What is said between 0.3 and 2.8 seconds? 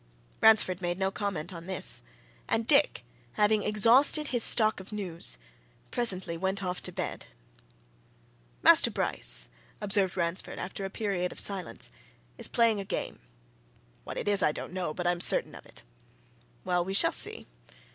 Ransford made no comment on this, and